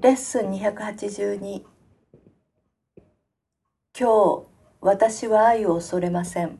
[0.00, 1.62] レッスン282
[3.98, 4.46] 今日
[4.80, 6.58] 私は愛を恐れません。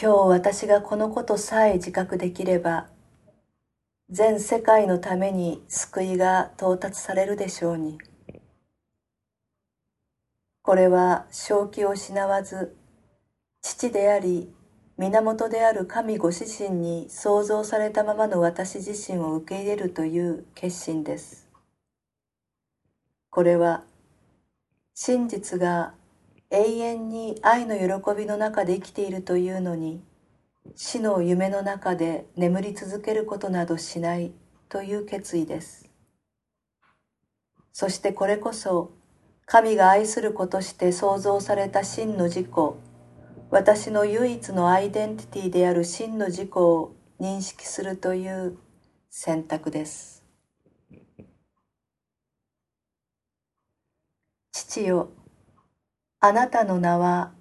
[0.00, 2.88] 今日私がこのことさえ自覚できれば
[4.10, 7.98] 全世界のために救いが到達されるでしょうに。
[10.62, 12.76] これは正気を失わず
[13.60, 14.52] 父であり
[14.96, 21.48] 源である神ご自身に創造されたままの私自身を受け入れるという決心です。
[23.30, 23.82] これは
[24.94, 25.94] 真実が
[26.50, 30.00] 永遠に愛の喜びの中で生きているというのに
[30.76, 34.32] 死の夢の中で眠り続けることなどしない
[34.68, 35.90] という決意です。
[37.72, 38.92] そしてこれこそ
[39.46, 42.48] 神が愛する子として創造された真の自己
[43.54, 48.58] 私の唯一のアイデンティティである真の自己を認識するという
[49.10, 50.24] 選択です。
[54.50, 55.12] 父よ、
[56.18, 57.32] あなたの名は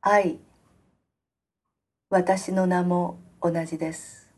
[0.00, 0.40] 愛。
[2.10, 4.34] 私の名も同じです。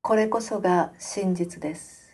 [0.00, 2.11] これこそが真実です。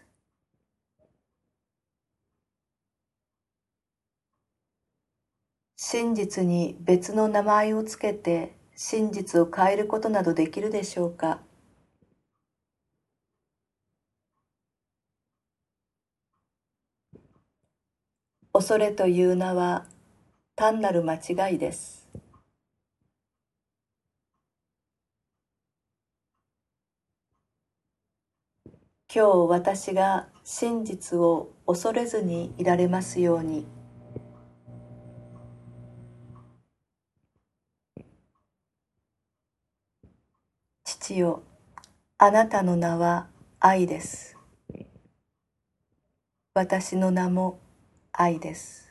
[5.81, 11.41] 真実に別の名前をつけて真実を変えることなどできるでしょうか？
[18.53, 19.87] 恐れという名は
[20.57, 22.09] 単なる間違いです。
[29.15, 33.78] 今日私が真実を恐れずにいられますように。
[41.09, 41.43] 父よ、
[42.19, 43.29] あなたの名は
[43.61, 44.37] 愛です。
[46.53, 47.59] 私の名も
[48.13, 48.88] 愛です。